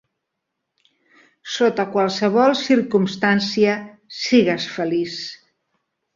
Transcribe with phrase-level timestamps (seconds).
[1.55, 3.77] Sota qualsevol circumstància,
[4.23, 5.21] sigues feliç.